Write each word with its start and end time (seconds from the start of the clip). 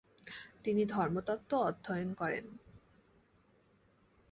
তিনি 0.63 0.83
ধর্মতত্ত্ব 0.85 1.51
অধ্যয়ন 1.61 2.09
করেন। 2.13 2.45